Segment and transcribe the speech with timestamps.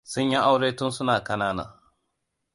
[0.11, 1.79] Sun yi aure tun suna ƙanana.